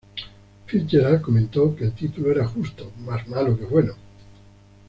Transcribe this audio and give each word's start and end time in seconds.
Fitzgerald 0.65 1.21
comentó 1.21 1.75
que 1.75 1.83
"el 1.83 1.93
título 1.93 2.31
era 2.31 2.47
justo, 2.47 2.91
más 3.05 3.27
malo 3.27 3.55
que 3.55 3.65
bueno". 3.65 3.93